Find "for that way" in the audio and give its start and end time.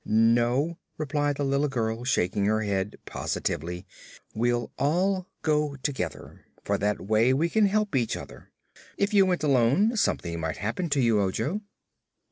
6.63-7.35